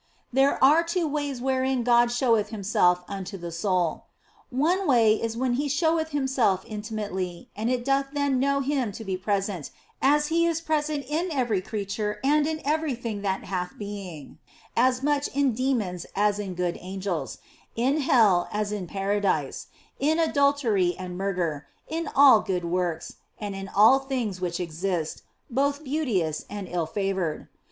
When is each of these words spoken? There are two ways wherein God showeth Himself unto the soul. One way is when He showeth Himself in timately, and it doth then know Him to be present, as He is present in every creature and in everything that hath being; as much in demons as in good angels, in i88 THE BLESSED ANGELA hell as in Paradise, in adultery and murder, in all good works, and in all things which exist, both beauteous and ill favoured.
There 0.33 0.57
are 0.63 0.83
two 0.83 1.07
ways 1.07 1.41
wherein 1.43 1.83
God 1.83 2.11
showeth 2.11 2.49
Himself 2.49 3.03
unto 3.07 3.37
the 3.37 3.51
soul. 3.51 4.05
One 4.49 4.87
way 4.87 5.13
is 5.13 5.37
when 5.37 5.53
He 5.61 5.69
showeth 5.69 6.09
Himself 6.09 6.65
in 6.65 6.81
timately, 6.81 7.49
and 7.55 7.69
it 7.69 7.85
doth 7.85 8.07
then 8.11 8.39
know 8.39 8.61
Him 8.61 8.91
to 8.93 9.05
be 9.05 9.15
present, 9.15 9.69
as 10.01 10.29
He 10.29 10.47
is 10.47 10.59
present 10.59 11.05
in 11.07 11.29
every 11.31 11.61
creature 11.61 12.19
and 12.23 12.47
in 12.47 12.63
everything 12.65 13.21
that 13.21 13.43
hath 13.43 13.77
being; 13.77 14.39
as 14.75 15.03
much 15.03 15.27
in 15.35 15.51
demons 15.53 16.07
as 16.15 16.39
in 16.39 16.55
good 16.55 16.79
angels, 16.81 17.37
in 17.75 17.93
i88 17.93 17.93
THE 17.93 17.93
BLESSED 17.97 18.03
ANGELA 18.09 18.13
hell 18.15 18.49
as 18.51 18.71
in 18.71 18.87
Paradise, 18.87 19.67
in 19.99 20.17
adultery 20.17 20.95
and 20.97 21.15
murder, 21.15 21.67
in 21.87 22.09
all 22.15 22.41
good 22.41 22.65
works, 22.65 23.17
and 23.39 23.53
in 23.53 23.67
all 23.69 23.99
things 23.99 24.41
which 24.41 24.59
exist, 24.59 25.21
both 25.51 25.83
beauteous 25.83 26.43
and 26.49 26.67
ill 26.67 26.87
favoured. 26.87 27.49